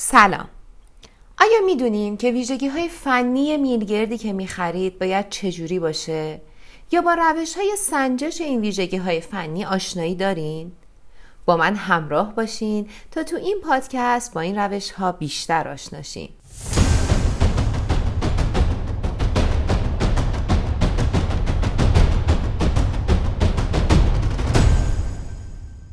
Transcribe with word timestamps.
سلام 0.00 0.48
آیا 1.40 1.60
می‌دونیم 1.66 2.16
که 2.16 2.30
ویژگی 2.30 2.68
های 2.68 2.88
فنی 2.88 3.56
میلگردی 3.56 4.18
که 4.18 4.32
می‌خرید 4.32 4.98
باید 4.98 5.28
چجوری 5.28 5.78
باشه؟ 5.78 6.40
یا 6.92 7.00
با 7.00 7.14
روش 7.14 7.56
های 7.56 7.76
سنجش 7.78 8.40
این 8.40 8.60
ویژگی 8.60 8.96
های 8.96 9.20
فنی 9.20 9.64
آشنایی 9.64 10.14
دارین؟ 10.14 10.72
با 11.46 11.56
من 11.56 11.74
همراه 11.74 12.34
باشین 12.34 12.88
تا 13.10 13.22
تو 13.22 13.36
این 13.36 13.60
پادکست 13.64 14.34
با 14.34 14.40
این 14.40 14.58
روش 14.58 14.90
ها 14.90 15.12
بیشتر 15.12 15.68
آشناشین 15.68 16.28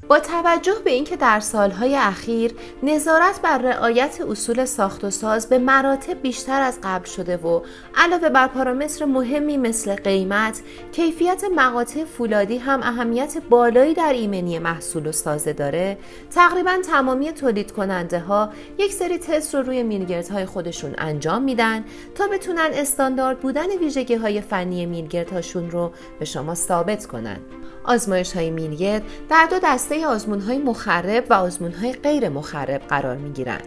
با 0.08 0.20
توجه 0.20 0.76
به 0.84 0.92
اینکه 0.92 1.16
در 1.16 1.40
سالهای 1.40 1.96
اخیر 1.96 2.52
نظارت 2.84 3.42
بر 3.42 3.58
رعایت 3.58 4.22
اصول 4.30 4.66
ساخت 4.66 5.04
و 5.04 5.10
ساز 5.10 5.50
به 5.50 5.58
مراتب 5.58 6.22
بیشتر 6.22 6.62
از 6.62 6.80
قبل 6.84 7.06
شده 7.06 7.38
و 7.38 7.62
علاوه 7.96 8.30
بر 8.30 8.48
پارامتر 8.48 9.06
مهمی 9.06 9.58
مثل 9.58 9.96
قیمت، 9.96 10.62
کیفیت 10.92 11.44
مقاطع 11.56 12.06
فولادی 12.06 12.58
هم 12.58 12.84
اهمیت 12.84 13.38
بالایی 13.50 13.94
در 13.94 14.14
ایمنی 14.14 14.60
محصول 14.60 15.08
و 15.08 15.12
سازه 15.12 15.54
داره، 15.54 15.98
تقریبا 16.32 16.78
تمامی 16.92 17.32
تولید 17.32 17.72
کننده 17.72 18.20
ها 18.20 18.50
یک 18.78 18.94
سری 18.94 19.18
تست 19.18 19.56
رو 19.56 19.62
روی 19.62 19.84
میلگردهای 19.84 20.46
خودشون 20.46 20.96
انجام 20.98 21.42
میدن 21.42 21.84
تا 22.16 22.28
بتونن 22.28 22.70
استاندارد 22.74 23.40
بودن 23.40 23.70
ویژگی 23.80 24.16
های 24.16 24.42
فنی 24.42 24.86
میلگردهاشون 24.86 25.72
رو 25.72 25.92
به 26.20 26.26
شما 26.26 26.56
ثابت 26.56 27.06
کنن. 27.06 27.40
آزمایش 27.88 28.34
های 28.34 29.02
در 29.30 29.48
دو 29.52 29.60
دسته 29.64 30.08
آزمون 30.08 30.42
های 30.42 30.58
مخرب 30.58 31.26
و 31.30 31.34
آزمون 31.34 31.72
های 31.72 31.94
غیر 31.94 32.30
مخرب 32.30 32.82
قرار 32.82 33.18
می 33.18 33.32
گیرن. 33.32 33.62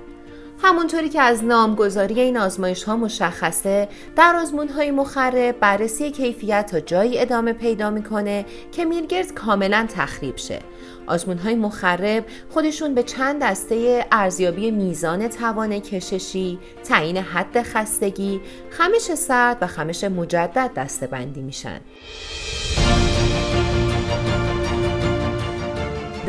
همونطوری 0.62 1.08
که 1.08 1.20
از 1.20 1.44
نامگذاری 1.44 2.20
این 2.20 2.36
آزمایش 2.36 2.84
ها 2.84 2.96
مشخصه 2.96 3.88
در 4.16 4.36
آزمون 4.36 4.68
های 4.68 4.90
مخرب 4.90 5.60
بررسی 5.60 6.10
کیفیت 6.10 6.66
تا 6.66 6.80
جایی 6.80 7.18
ادامه 7.18 7.52
پیدا 7.52 7.90
می‌کنه 7.90 8.44
که 8.72 8.84
میلگرد 8.84 9.34
کاملا 9.34 9.86
تخریب 9.88 10.36
شه 10.36 10.58
آزمون 11.06 11.38
های 11.38 11.54
مخرب 11.54 12.24
خودشون 12.50 12.94
به 12.94 13.02
چند 13.02 13.42
دسته 13.42 14.06
ارزیابی 14.12 14.70
میزان 14.70 15.28
توان 15.28 15.78
کششی، 15.78 16.58
تعیین 16.84 17.16
حد 17.16 17.62
خستگی، 17.62 18.40
خمش 18.70 19.14
سرد 19.14 19.58
و 19.60 19.66
خمش 19.66 20.04
مجدد 20.04 20.70
دسته 20.76 21.06
بندی 21.06 21.42
میشن. 21.42 21.80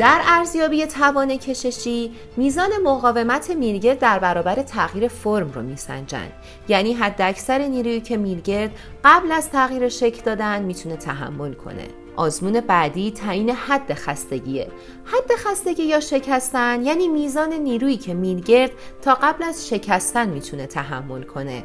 در 0.00 0.20
ارزیابی 0.24 0.86
توان 0.86 1.36
کششی 1.36 2.12
میزان 2.36 2.70
مقاومت 2.84 3.50
میلگرد 3.50 3.98
در 3.98 4.18
برابر 4.18 4.54
تغییر 4.54 5.08
فرم 5.08 5.50
رو 5.50 5.62
میسنجن 5.62 6.28
یعنی 6.68 6.92
حداکثر 6.92 7.58
نیرویی 7.58 8.00
که 8.00 8.16
میلگرد 8.16 8.70
قبل 9.04 9.32
از 9.32 9.50
تغییر 9.50 9.88
شکل 9.88 10.22
دادن 10.22 10.62
می‌تونه 10.62 10.96
تحمل 10.96 11.52
کنه. 11.52 11.88
آزمون 12.16 12.60
بعدی 12.60 13.10
تعیین 13.10 13.50
حد 13.50 13.94
خستگیه. 13.94 14.68
حد 15.04 15.36
خستگی 15.36 15.82
یا 15.82 16.00
شکستن 16.00 16.82
یعنی 16.82 17.08
میزان 17.08 17.52
نیرویی 17.52 17.96
که 17.96 18.14
میلگرد 18.14 18.70
تا 19.02 19.14
قبل 19.14 19.44
از 19.44 19.68
شکستن 19.68 20.28
می‌تونه 20.28 20.66
تحمل 20.66 21.22
کنه. 21.22 21.64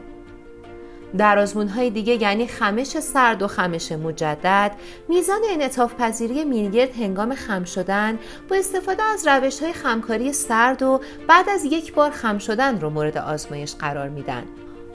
در 1.17 1.39
آزمون 1.39 1.67
های 1.67 1.89
دیگه 1.89 2.21
یعنی 2.21 2.47
خمش 2.47 2.99
سرد 2.99 3.41
و 3.41 3.47
خمش 3.47 3.91
مجدد 3.91 4.71
میزان 5.09 5.41
انعطاف 5.49 5.95
پذیری 5.95 6.45
میلگرد 6.45 6.95
هنگام 6.95 7.35
خم 7.35 7.63
شدن 7.63 8.19
با 8.49 8.55
استفاده 8.55 9.03
از 9.03 9.27
روش 9.27 9.63
های 9.63 9.73
خمکاری 9.73 10.33
سرد 10.33 10.83
و 10.83 11.01
بعد 11.27 11.49
از 11.49 11.65
یک 11.65 11.93
بار 11.93 12.11
خم 12.11 12.37
شدن 12.37 12.79
رو 12.79 12.89
مورد 12.89 13.17
آزمایش 13.17 13.75
قرار 13.75 14.09
میدن. 14.09 14.43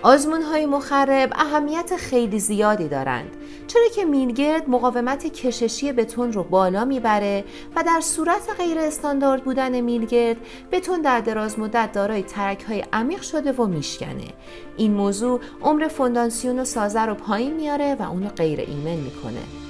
آزمون 0.02 0.42
های 0.42 0.66
مخرب 0.66 1.32
اهمیت 1.34 1.96
خیلی 1.96 2.38
زیادی 2.38 2.88
دارند. 2.88 3.36
چرا 3.66 3.88
که 3.94 4.04
میلگرد 4.04 4.70
مقاومت 4.70 5.26
کششی 5.26 5.92
بتون 5.92 6.32
رو 6.32 6.42
بالا 6.42 6.84
می‌بره 6.84 7.44
و 7.76 7.82
در 7.86 8.00
صورت 8.00 8.50
غیر 8.58 8.78
استاندارد 8.78 9.44
بودن 9.44 9.80
میلگرد 9.80 10.36
بتون 10.72 11.00
در 11.00 11.20
دراز 11.20 11.58
مدت 11.58 11.92
دارای 11.92 12.22
ترک 12.22 12.62
های 12.62 12.84
عمیق 12.92 13.22
شده 13.22 13.52
و 13.52 13.66
میشکنه. 13.66 14.28
این 14.76 14.92
موضوع 14.92 15.40
عمر 15.62 15.88
فونداسیون 15.88 16.58
و 16.58 16.64
سازه 16.64 17.00
رو 17.00 17.14
پایین 17.14 17.54
میاره 17.54 17.94
و 17.94 18.02
اونو 18.02 18.28
غیر 18.28 18.60
ایمن 18.60 18.96
می‌کنه. 18.96 19.69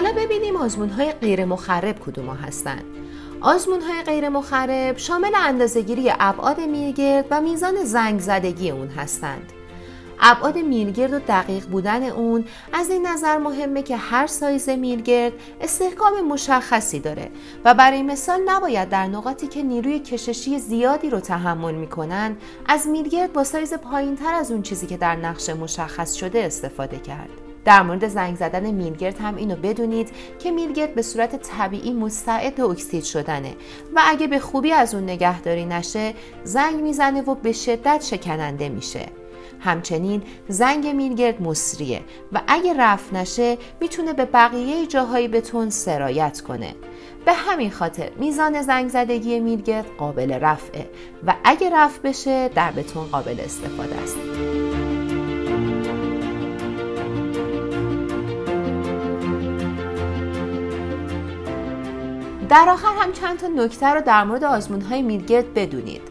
حالا 0.00 0.12
ببینیم 0.12 0.56
آزمون 0.56 0.88
های 0.88 1.12
غیر 1.12 1.44
مخرب 1.44 2.00
کدوم 2.00 2.28
هستند. 2.28 2.84
آزمون 3.40 3.80
های 3.80 4.02
غیر 4.02 4.28
مخرب 4.28 4.96
شامل 4.96 5.32
اندازهگیری 5.34 6.12
ابعاد 6.20 6.60
میلگرد 6.60 7.24
و 7.30 7.40
میزان 7.40 7.84
زنگ 7.84 8.20
زدگی 8.20 8.70
اون 8.70 8.88
هستند. 8.88 9.52
ابعاد 10.20 10.58
میلگرد 10.58 11.12
و 11.12 11.18
دقیق 11.18 11.66
بودن 11.66 12.02
اون 12.02 12.44
از 12.72 12.90
این 12.90 13.06
نظر 13.06 13.38
مهمه 13.38 13.82
که 13.82 13.96
هر 13.96 14.26
سایز 14.26 14.68
میلگرد 14.68 15.32
استحکام 15.60 16.20
مشخصی 16.20 17.00
داره 17.00 17.30
و 17.64 17.74
برای 17.74 18.02
مثال 18.02 18.40
نباید 18.46 18.88
در 18.88 19.06
نقاطی 19.06 19.46
که 19.46 19.62
نیروی 19.62 19.98
کششی 19.98 20.58
زیادی 20.58 21.10
رو 21.10 21.20
تحمل 21.20 21.74
می‌کنن 21.74 22.36
از 22.66 22.86
میلگرد 22.86 23.32
با 23.32 23.44
سایز 23.44 23.74
پایین 23.74 24.16
تر 24.16 24.34
از 24.34 24.50
اون 24.50 24.62
چیزی 24.62 24.86
که 24.86 24.96
در 24.96 25.16
نقشه 25.16 25.54
مشخص 25.54 26.14
شده 26.14 26.44
استفاده 26.44 26.98
کرد. 26.98 27.49
در 27.64 27.82
مورد 27.82 28.08
زنگ 28.08 28.36
زدن 28.36 28.70
میلگرد 28.70 29.18
هم 29.18 29.36
اینو 29.36 29.56
بدونید 29.56 30.08
که 30.38 30.50
میلگرد 30.50 30.94
به 30.94 31.02
صورت 31.02 31.36
طبیعی 31.36 31.92
مستعد 31.92 32.60
اکسید 32.60 33.04
شدنه 33.04 33.54
و 33.94 34.00
اگه 34.06 34.26
به 34.26 34.38
خوبی 34.38 34.72
از 34.72 34.94
اون 34.94 35.04
نگهداری 35.04 35.64
نشه 35.64 36.14
زنگ 36.44 36.74
می‌زنه 36.80 37.22
و 37.22 37.34
به 37.34 37.52
شدت 37.52 38.04
شکننده 38.04 38.68
میشه. 38.68 39.06
همچنین 39.60 40.22
زنگ 40.48 40.86
میلگرد 40.86 41.42
مصریه 41.42 42.00
و 42.32 42.40
اگه 42.46 42.74
رفت 42.78 43.12
نشه 43.12 43.58
می‌تونه 43.80 44.12
به 44.12 44.24
بقیه 44.24 44.86
جاهای 44.86 45.28
بتون 45.28 45.70
سرایت 45.70 46.40
کنه. 46.40 46.74
به 47.24 47.32
همین 47.32 47.70
خاطر 47.70 48.10
میزان 48.16 48.62
زنگ 48.62 48.88
زدگی 48.88 49.40
میلگرد 49.40 49.86
قابل 49.98 50.32
رفعه 50.32 50.90
و 51.26 51.34
اگه 51.44 51.70
رفع 51.70 52.02
بشه 52.02 52.48
در 52.48 52.70
بتون 52.70 53.04
قابل 53.04 53.40
استفاده 53.40 53.94
است. 53.96 54.16
در 62.50 62.68
آخر 62.68 62.94
هم 62.98 63.12
چند 63.12 63.38
تا 63.38 63.46
نکته 63.46 63.86
رو 63.86 64.00
در 64.00 64.24
مورد 64.24 64.44
آزمون 64.44 64.80
های 64.80 65.02
میلگرد 65.02 65.54
بدونید. 65.54 66.02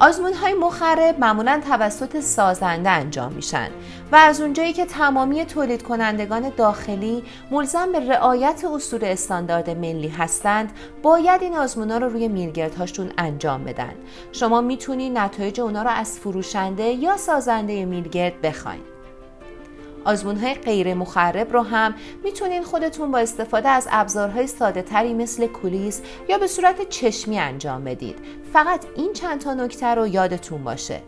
آزمون 0.00 0.32
های 0.32 0.54
مخرب 0.54 1.18
معمولا 1.18 1.60
توسط 1.68 2.20
سازنده 2.20 2.90
انجام 2.90 3.32
میشن 3.32 3.68
و 4.12 4.16
از 4.16 4.40
اونجایی 4.40 4.72
که 4.72 4.84
تمامی 4.84 5.44
تولید 5.44 5.82
کنندگان 5.82 6.52
داخلی 6.56 7.22
ملزم 7.50 7.92
به 7.92 8.00
رعایت 8.00 8.64
اصول 8.74 9.04
استاندارد 9.04 9.70
ملی 9.70 10.08
هستند 10.08 10.72
باید 11.02 11.42
این 11.42 11.56
آزمون 11.56 11.90
ها 11.90 11.98
رو 11.98 12.08
روی 12.08 12.28
میلگرد 12.28 12.74
هاشون 12.74 13.12
انجام 13.18 13.64
بدن. 13.64 13.94
شما 14.32 14.60
می‌تونید 14.60 15.18
نتایج 15.18 15.60
اونا 15.60 15.82
رو 15.82 15.90
از 15.90 16.18
فروشنده 16.18 16.84
یا 16.84 17.16
سازنده 17.16 17.84
میلگرد 17.84 18.40
بخواید 18.40 18.91
آزمون 20.04 20.36
های 20.36 20.54
غیر 20.54 20.94
مخرب 20.94 21.52
رو 21.52 21.62
هم 21.62 21.94
می‌تونین 22.24 22.62
خودتون 22.62 23.10
با 23.10 23.18
استفاده 23.18 23.68
از 23.68 23.88
ابزارهای 23.90 24.46
ساده 24.46 24.82
تری 24.82 25.14
مثل 25.14 25.46
کولیس 25.46 26.02
یا 26.28 26.38
به 26.38 26.46
صورت 26.46 26.88
چشمی 26.88 27.38
انجام 27.38 27.84
بدید. 27.84 28.18
فقط 28.52 28.84
این 28.96 29.12
چند 29.12 29.40
تا 29.40 29.54
نکته 29.54 29.86
رو 29.86 30.06
یادتون 30.06 30.64
باشه. 30.64 31.00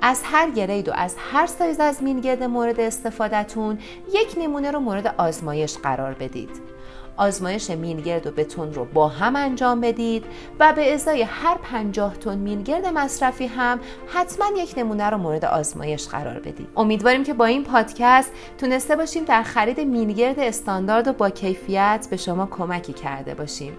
از 0.00 0.22
هر 0.24 0.50
گرید 0.50 0.88
و 0.88 0.92
از 0.94 1.16
هر 1.18 1.46
سایز 1.46 1.80
از 1.80 2.02
میلگرد 2.02 2.42
مورد 2.42 2.80
استفادهتون 2.80 3.78
یک 4.14 4.34
نمونه 4.38 4.70
رو 4.70 4.80
مورد 4.80 5.14
آزمایش 5.18 5.78
قرار 5.78 6.14
بدید. 6.14 6.71
آزمایش 7.16 7.70
میلگرد 7.70 8.26
و 8.26 8.30
بتون 8.30 8.72
رو 8.72 8.84
با 8.84 9.08
هم 9.08 9.36
انجام 9.36 9.80
بدید 9.80 10.24
و 10.60 10.72
به 10.72 10.94
ازای 10.94 11.22
هر 11.22 11.58
50 11.58 12.16
تن 12.16 12.38
میلگرد 12.38 12.86
مصرفی 12.86 13.46
هم 13.46 13.80
حتما 14.06 14.46
یک 14.58 14.74
نمونه 14.76 15.10
رو 15.10 15.18
مورد 15.18 15.44
آزمایش 15.44 16.08
قرار 16.08 16.38
بدید. 16.38 16.68
امیدواریم 16.76 17.24
که 17.24 17.34
با 17.34 17.44
این 17.44 17.64
پادکست 17.64 18.32
تونسته 18.58 18.96
باشیم 18.96 19.24
در 19.24 19.42
خرید 19.42 19.80
میلگرد 19.80 20.38
استاندارد 20.38 21.08
و 21.08 21.12
با 21.12 21.30
کیفیت 21.30 22.06
به 22.10 22.16
شما 22.16 22.46
کمکی 22.46 22.92
کرده 22.92 23.34
باشیم. 23.34 23.72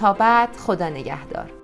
تا 0.00 0.12
بعد 0.12 0.56
خدا 0.56 0.88
نگهدار. 0.88 1.63